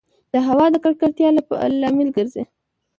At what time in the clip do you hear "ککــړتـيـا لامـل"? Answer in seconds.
0.83-2.09